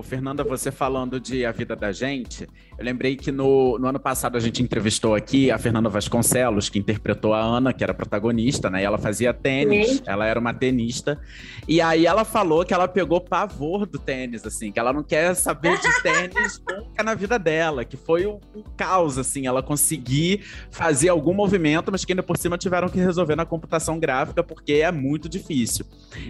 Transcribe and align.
Ô, 0.00 0.02
Fernanda, 0.02 0.42
você 0.42 0.70
falando 0.70 1.20
de 1.20 1.44
A 1.44 1.52
Vida 1.52 1.76
da 1.76 1.92
Gente, 1.92 2.48
eu 2.78 2.82
lembrei 2.82 3.16
que 3.16 3.30
no, 3.30 3.78
no, 3.78 3.86
ano 3.86 4.00
passado 4.00 4.34
a 4.34 4.40
gente 4.40 4.62
entrevistou 4.62 5.14
aqui 5.14 5.50
a 5.50 5.58
Fernanda 5.58 5.90
Vasconcelos, 5.90 6.70
que 6.70 6.78
interpretou 6.78 7.34
a 7.34 7.38
Ana, 7.38 7.70
que 7.74 7.84
era 7.84 7.92
protagonista, 7.92 8.70
né? 8.70 8.80
E 8.80 8.84
ela 8.86 8.96
fazia 8.96 9.34
tênis, 9.34 9.98
Sim. 9.98 10.02
ela 10.06 10.24
era 10.24 10.40
uma 10.40 10.54
tenista. 10.54 11.20
E 11.68 11.82
aí 11.82 12.06
ela 12.06 12.24
falou 12.24 12.64
que 12.64 12.72
ela 12.72 12.88
pegou 12.88 13.20
pavor 13.20 13.84
do 13.84 13.98
tênis, 13.98 14.46
assim, 14.46 14.72
que 14.72 14.78
ela 14.78 14.90
não 14.90 15.02
quer 15.02 15.34
saber 15.34 15.78
de 15.78 16.02
tênis 16.02 16.62
nunca 16.66 17.02
na 17.02 17.14
vida 17.14 17.38
dela, 17.38 17.84
que 17.84 17.98
foi 17.98 18.26
um, 18.26 18.40
um 18.54 18.62
caos, 18.78 19.18
assim, 19.18 19.46
ela 19.46 19.62
conseguir 19.62 20.40
fazer 20.70 21.10
algum 21.10 21.34
movimento, 21.34 21.92
mas 21.92 22.06
que 22.06 22.12
ainda 22.12 22.22
por 22.22 22.38
cima 22.38 22.56
tiveram 22.56 22.88
que 22.88 22.98
resolver 22.98 23.36
na 23.36 23.44
computação 23.44 24.00
gráfica, 24.00 24.42
porque 24.42 24.72
é 24.72 24.90
muito 24.90 25.28
difícil. 25.28 25.84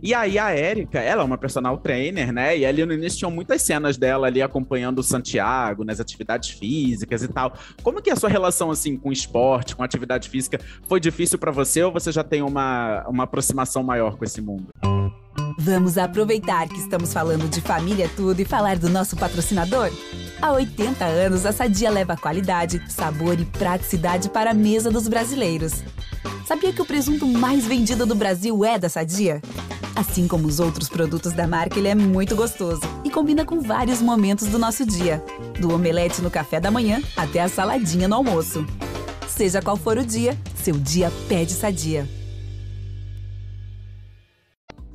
E 0.00 0.14
aí 0.14 0.38
a 0.38 0.50
Érica, 0.52 1.00
ela 1.00 1.22
é 1.22 1.24
uma 1.24 1.36
personal 1.36 1.76
trainer, 1.78 2.32
né? 2.32 2.56
E 2.56 2.64
ali 2.64 2.86
no 2.86 2.92
início 2.92 3.18
tinham 3.18 3.30
muitas 3.32 3.55
cenas 3.62 3.96
dela 3.96 4.26
ali 4.26 4.42
acompanhando 4.42 4.98
o 4.98 5.02
Santiago 5.02 5.84
nas 5.84 6.00
atividades 6.00 6.50
físicas 6.50 7.22
e 7.22 7.28
tal. 7.28 7.52
Como 7.82 8.00
que 8.00 8.10
é 8.10 8.12
a 8.12 8.16
sua 8.16 8.28
relação 8.28 8.70
assim 8.70 8.96
com 8.96 9.12
esporte, 9.12 9.74
com 9.74 9.82
atividade 9.82 10.28
física? 10.28 10.60
Foi 10.88 11.00
difícil 11.00 11.38
para 11.38 11.50
você 11.50 11.82
ou 11.82 11.92
você 11.92 12.10
já 12.12 12.24
tem 12.24 12.42
uma, 12.42 13.04
uma 13.08 13.24
aproximação 13.24 13.82
maior 13.82 14.16
com 14.16 14.24
esse 14.24 14.40
mundo? 14.40 14.68
Vamos 15.58 15.96
aproveitar 15.96 16.68
que 16.68 16.78
estamos 16.78 17.12
falando 17.12 17.48
de 17.48 17.60
família 17.60 18.10
tudo 18.14 18.40
e 18.40 18.44
falar 18.44 18.76
do 18.78 18.88
nosso 18.88 19.16
patrocinador? 19.16 19.90
Há 20.40 20.52
80 20.52 21.04
anos, 21.04 21.46
a 21.46 21.52
Sadia 21.52 21.90
leva 21.90 22.16
qualidade, 22.16 22.82
sabor 22.90 23.40
e 23.40 23.44
praticidade 23.44 24.28
para 24.28 24.50
a 24.50 24.54
mesa 24.54 24.90
dos 24.90 25.08
brasileiros. 25.08 25.82
Sabia 26.46 26.72
que 26.72 26.82
o 26.82 26.86
presunto 26.86 27.26
mais 27.26 27.66
vendido 27.66 28.06
do 28.06 28.14
Brasil 28.14 28.64
é 28.64 28.78
da 28.78 28.88
Sadia? 28.88 29.40
Assim 29.96 30.28
como 30.28 30.46
os 30.46 30.60
outros 30.60 30.90
produtos 30.90 31.32
da 31.32 31.46
marca, 31.46 31.78
ele 31.78 31.88
é 31.88 31.94
muito 31.94 32.36
gostoso 32.36 32.82
e 33.02 33.08
combina 33.10 33.46
com 33.46 33.62
vários 33.62 34.02
momentos 34.02 34.46
do 34.48 34.58
nosso 34.58 34.84
dia, 34.84 35.24
do 35.58 35.72
omelete 35.72 36.20
no 36.20 36.30
café 36.30 36.60
da 36.60 36.70
manhã 36.70 37.00
até 37.16 37.40
a 37.40 37.48
saladinha 37.48 38.06
no 38.06 38.14
almoço. 38.14 38.66
Seja 39.26 39.62
qual 39.62 39.74
for 39.74 39.96
o 39.96 40.04
dia, 40.04 40.36
seu 40.54 40.74
dia 40.74 41.10
pede 41.30 41.52
sadia. 41.52 42.06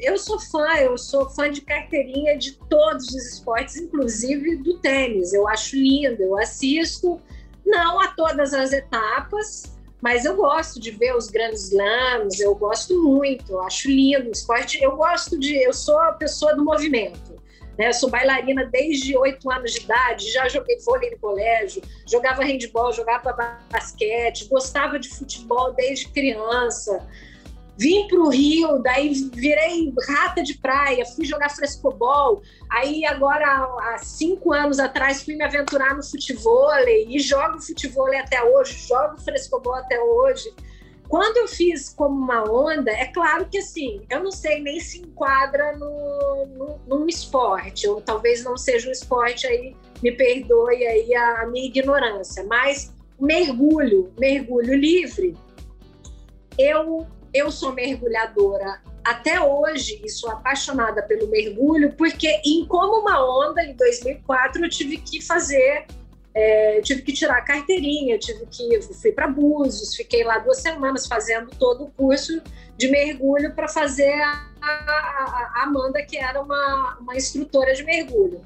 Eu 0.00 0.18
sou 0.18 0.40
fã, 0.40 0.66
eu 0.78 0.98
sou 0.98 1.30
fã 1.30 1.48
de 1.48 1.60
carteirinha 1.60 2.36
de 2.36 2.54
todos 2.68 3.06
os 3.06 3.34
esportes, 3.34 3.76
inclusive 3.76 4.56
do 4.56 4.78
tênis. 4.78 5.32
Eu 5.32 5.46
acho 5.46 5.76
lindo, 5.76 6.20
eu 6.20 6.36
assisto, 6.36 7.20
não 7.64 8.00
a 8.00 8.08
todas 8.08 8.52
as 8.52 8.72
etapas, 8.72 9.77
mas 10.00 10.24
eu 10.24 10.36
gosto 10.36 10.78
de 10.80 10.92
ver 10.92 11.16
os 11.16 11.28
grandes 11.28 11.72
slams, 11.72 12.38
eu 12.38 12.54
gosto 12.54 13.02
muito, 13.02 13.52
eu 13.52 13.60
acho 13.62 13.88
lindo 13.88 14.30
esporte. 14.30 14.82
Eu 14.82 14.96
gosto 14.96 15.38
de. 15.38 15.56
Eu 15.56 15.72
sou 15.72 15.98
a 15.98 16.12
pessoa 16.12 16.54
do 16.54 16.64
movimento. 16.64 17.36
Né? 17.76 17.88
Eu 17.88 17.92
sou 17.92 18.08
bailarina 18.08 18.64
desde 18.66 19.16
oito 19.16 19.50
anos 19.50 19.72
de 19.72 19.80
idade, 19.80 20.32
já 20.32 20.48
joguei 20.48 20.78
vôlei 20.80 21.10
no 21.10 21.18
colégio, 21.18 21.82
jogava 22.06 22.44
handball, 22.44 22.92
jogava 22.92 23.32
basquete, 23.70 24.48
gostava 24.48 24.98
de 24.98 25.08
futebol 25.08 25.72
desde 25.72 26.08
criança. 26.08 27.06
Vim 27.78 28.08
para 28.08 28.18
o 28.18 28.28
Rio, 28.28 28.82
daí 28.82 29.12
virei 29.32 29.94
rata 30.08 30.42
de 30.42 30.54
praia, 30.54 31.06
fui 31.06 31.24
jogar 31.24 31.48
frescobol. 31.48 32.42
Aí 32.68 33.04
agora, 33.04 33.46
há 33.46 33.98
cinco 33.98 34.52
anos 34.52 34.80
atrás, 34.80 35.22
fui 35.22 35.36
me 35.36 35.44
aventurar 35.44 35.94
no 35.94 36.02
futebol 36.02 36.68
e 36.88 37.20
jogo 37.20 37.60
futebol 37.60 38.12
até 38.18 38.42
hoje, 38.42 38.76
jogo 38.88 39.20
frescobol 39.20 39.76
até 39.76 40.00
hoje. 40.00 40.52
Quando 41.08 41.36
eu 41.36 41.46
fiz 41.46 41.90
como 41.90 42.16
uma 42.16 42.42
onda, 42.50 42.90
é 42.90 43.06
claro 43.06 43.46
que 43.48 43.58
assim, 43.58 44.02
eu 44.10 44.24
não 44.24 44.32
sei 44.32 44.60
nem 44.60 44.80
se 44.80 44.98
enquadra 44.98 45.76
no, 45.76 46.46
no, 46.46 46.80
num 46.86 47.06
esporte, 47.06 47.88
ou 47.88 48.00
talvez 48.00 48.42
não 48.42 48.56
seja 48.56 48.88
um 48.88 48.92
esporte 48.92 49.46
aí, 49.46 49.74
me 50.02 50.10
perdoe 50.10 50.84
aí 50.84 51.14
a, 51.14 51.42
a 51.42 51.46
minha 51.46 51.66
ignorância, 51.66 52.44
mas 52.44 52.92
mergulho, 53.18 54.12
mergulho 54.18 54.74
livre, 54.74 55.34
eu 56.58 57.06
eu 57.32 57.50
sou 57.50 57.72
mergulhadora 57.72 58.80
até 59.04 59.40
hoje 59.40 60.00
e 60.04 60.08
sou 60.08 60.30
apaixonada 60.30 61.02
pelo 61.02 61.28
mergulho, 61.28 61.94
porque 61.96 62.40
em 62.44 62.66
Como 62.66 63.00
uma 63.00 63.24
Onda, 63.24 63.62
em 63.62 63.74
2004, 63.74 64.64
eu 64.64 64.68
tive 64.68 64.98
que 64.98 65.20
fazer, 65.20 65.86
é, 66.34 66.80
tive 66.82 67.02
que 67.02 67.12
tirar 67.12 67.38
a 67.38 67.42
carteirinha, 67.42 68.18
tive 68.18 68.44
que 68.46 68.80
fui 69.00 69.12
para 69.12 69.26
Búzios, 69.26 69.96
fiquei 69.96 70.24
lá 70.24 70.38
duas 70.38 70.58
semanas 70.58 71.06
fazendo 71.06 71.50
todo 71.58 71.84
o 71.84 71.90
curso 71.90 72.42
de 72.76 72.88
mergulho 72.88 73.54
para 73.54 73.66
fazer 73.66 74.12
a, 74.12 74.46
a, 74.60 75.52
a, 75.56 75.62
Amanda, 75.64 76.02
que 76.02 76.16
era 76.16 76.40
uma, 76.40 76.98
uma 77.00 77.16
instrutora 77.16 77.74
de 77.74 77.84
mergulho. 77.84 78.40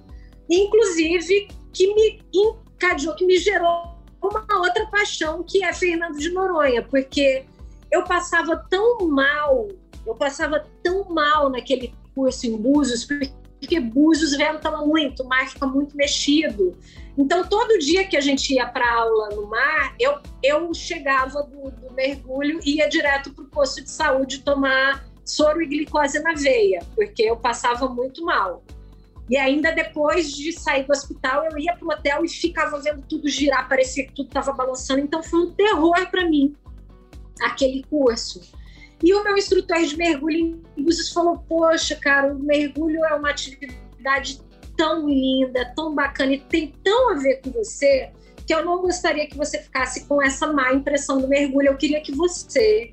Inclusive, 0.48 1.48
que 1.72 1.94
me 1.94 2.22
encadeou, 2.32 3.14
que 3.14 3.26
me 3.26 3.36
gerou 3.36 3.92
uma 4.22 4.46
outra 4.58 4.86
paixão, 4.86 5.42
que 5.42 5.64
é 5.64 5.72
Fernando 5.72 6.16
de 6.18 6.30
Noronha, 6.30 6.82
porque 6.82 7.44
eu 7.92 8.02
passava 8.04 8.56
tão 8.70 9.06
mal, 9.06 9.68
eu 10.06 10.14
passava 10.14 10.66
tão 10.82 11.04
mal 11.10 11.50
naquele 11.50 11.94
curso 12.14 12.46
em 12.46 12.56
Búzios, 12.56 13.04
porque 13.04 13.78
Búzios 13.78 14.34
venta 14.34 14.70
muito, 14.78 15.22
o 15.22 15.28
mar 15.28 15.46
fica 15.48 15.66
muito 15.66 15.94
mexido. 15.94 16.76
Então, 17.16 17.46
todo 17.46 17.78
dia 17.78 18.06
que 18.08 18.16
a 18.16 18.20
gente 18.20 18.54
ia 18.54 18.66
para 18.66 18.90
aula 18.90 19.28
no 19.36 19.46
mar, 19.46 19.94
eu, 20.00 20.18
eu 20.42 20.72
chegava 20.72 21.42
do, 21.42 21.70
do 21.70 21.92
mergulho 21.92 22.58
e 22.64 22.78
ia 22.78 22.88
direto 22.88 23.32
para 23.34 23.44
o 23.44 23.48
posto 23.48 23.82
de 23.82 23.90
saúde 23.90 24.38
tomar 24.38 25.06
soro 25.22 25.62
e 25.62 25.66
glicose 25.66 26.18
na 26.20 26.32
veia, 26.32 26.80
porque 26.96 27.22
eu 27.22 27.36
passava 27.36 27.86
muito 27.88 28.24
mal. 28.24 28.64
E 29.28 29.36
ainda 29.36 29.70
depois 29.70 30.32
de 30.32 30.52
sair 30.52 30.84
do 30.84 30.92
hospital, 30.92 31.44
eu 31.44 31.58
ia 31.58 31.76
para 31.76 31.86
o 31.86 31.90
hotel 31.92 32.24
e 32.24 32.28
ficava 32.28 32.80
vendo 32.80 33.02
tudo 33.02 33.28
girar, 33.28 33.68
parecia 33.68 34.06
que 34.06 34.12
tudo 34.12 34.28
estava 34.28 34.52
balançando. 34.52 35.00
Então, 35.00 35.22
foi 35.22 35.40
um 35.40 35.52
terror 35.52 36.10
para 36.10 36.28
mim 36.28 36.56
aquele 37.40 37.82
curso. 37.84 38.40
E 39.02 39.12
o 39.14 39.24
meu 39.24 39.36
instrutor 39.36 39.82
de 39.82 39.96
mergulho 39.96 40.62
em 40.76 40.82
Búzios 40.84 41.12
falou: 41.12 41.38
Poxa, 41.48 41.96
cara, 41.96 42.32
o 42.32 42.38
mergulho 42.38 43.04
é 43.04 43.14
uma 43.14 43.30
atividade 43.30 44.40
tão 44.76 45.08
linda, 45.08 45.72
tão 45.74 45.94
bacana 45.94 46.34
e 46.34 46.40
tem 46.40 46.72
tão 46.84 47.10
a 47.10 47.14
ver 47.14 47.40
com 47.42 47.50
você 47.50 48.10
que 48.46 48.54
eu 48.54 48.64
não 48.64 48.80
gostaria 48.80 49.26
que 49.26 49.36
você 49.36 49.58
ficasse 49.58 50.06
com 50.06 50.22
essa 50.22 50.52
má 50.52 50.72
impressão 50.72 51.20
do 51.20 51.28
mergulho. 51.28 51.68
Eu 51.68 51.76
queria 51.76 52.00
que 52.00 52.12
você 52.12 52.92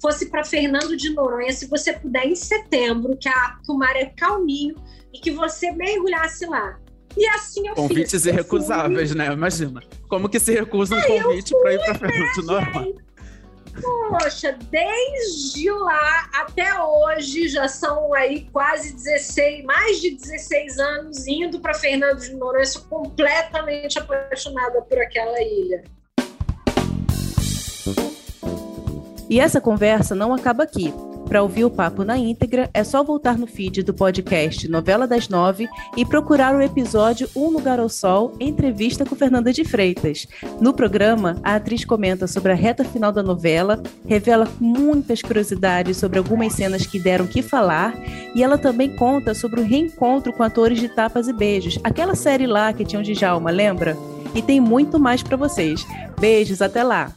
fosse 0.00 0.26
para 0.26 0.44
Fernando 0.44 0.96
de 0.96 1.10
Noronha, 1.10 1.52
se 1.52 1.66
você 1.66 1.92
puder, 1.92 2.26
em 2.26 2.34
setembro, 2.34 3.16
que, 3.16 3.28
a, 3.28 3.58
que 3.64 3.72
o 3.72 3.74
mar 3.74 3.96
é 3.96 4.06
calminho 4.06 4.76
e 5.12 5.18
que 5.18 5.30
você 5.30 5.72
mergulhasse 5.72 6.46
lá. 6.46 6.78
E 7.16 7.26
assim 7.28 7.66
eu 7.66 7.74
Convites 7.74 8.12
fiz. 8.12 8.22
Convites 8.22 8.26
irrecusáveis, 8.26 9.14
né? 9.14 9.32
Imagina. 9.32 9.82
Como 10.08 10.28
que 10.28 10.38
se 10.38 10.52
recusa 10.52 10.96
um 10.96 11.02
convite 11.02 11.54
para 11.60 11.74
ir 11.74 11.78
para 11.78 11.94
Fernando 11.94 12.32
de 12.32 12.42
Noronha? 12.42 13.05
Poxa, 14.08 14.56
desde 14.70 15.70
lá 15.70 16.30
até 16.32 16.80
hoje 16.80 17.48
já 17.48 17.66
são 17.68 18.14
aí 18.14 18.48
quase 18.52 18.92
16, 18.92 19.64
mais 19.64 20.00
de 20.00 20.12
16 20.12 20.78
anos 20.78 21.26
indo 21.26 21.60
para 21.60 21.74
Fernando 21.74 22.20
de 22.20 22.34
Noronha, 22.34 22.64
sou 22.64 22.82
completamente 22.82 23.98
apaixonada 23.98 24.80
por 24.82 24.98
aquela 24.98 25.40
ilha. 25.42 25.84
E 29.28 29.40
essa 29.40 29.60
conversa 29.60 30.14
não 30.14 30.32
acaba 30.32 30.62
aqui. 30.62 30.94
Para 31.28 31.42
ouvir 31.42 31.64
o 31.64 31.70
papo 31.70 32.04
na 32.04 32.16
íntegra, 32.16 32.70
é 32.72 32.84
só 32.84 33.02
voltar 33.02 33.36
no 33.36 33.46
feed 33.46 33.82
do 33.82 33.92
podcast 33.92 34.68
Novela 34.68 35.06
das 35.06 35.28
Nove 35.28 35.68
e 35.96 36.04
procurar 36.04 36.54
o 36.54 36.62
episódio 36.62 37.28
Um 37.34 37.48
Lugar 37.48 37.80
ao 37.80 37.88
Sol, 37.88 38.32
entrevista 38.38 39.04
com 39.04 39.16
Fernanda 39.16 39.52
de 39.52 39.64
Freitas. 39.64 40.26
No 40.60 40.72
programa, 40.72 41.36
a 41.42 41.56
atriz 41.56 41.84
comenta 41.84 42.26
sobre 42.26 42.52
a 42.52 42.54
reta 42.54 42.84
final 42.84 43.10
da 43.10 43.22
novela, 43.22 43.82
revela 44.06 44.48
muitas 44.60 45.20
curiosidades 45.20 45.96
sobre 45.96 46.18
algumas 46.18 46.52
cenas 46.52 46.86
que 46.86 46.98
deram 46.98 47.26
que 47.26 47.42
falar 47.42 47.94
e 48.34 48.42
ela 48.42 48.56
também 48.56 48.94
conta 48.94 49.34
sobre 49.34 49.60
o 49.60 49.64
reencontro 49.64 50.32
com 50.32 50.42
atores 50.42 50.78
de 50.78 50.88
Tapas 50.88 51.26
e 51.26 51.32
Beijos, 51.32 51.78
aquela 51.82 52.14
série 52.14 52.46
lá 52.46 52.72
que 52.72 52.84
tinha 52.84 53.00
o 53.00 53.04
Djalma, 53.04 53.50
lembra? 53.50 53.96
E 54.34 54.42
tem 54.42 54.60
muito 54.60 54.98
mais 54.98 55.22
para 55.22 55.36
vocês. 55.36 55.84
Beijos, 56.20 56.62
até 56.62 56.82
lá! 56.82 57.12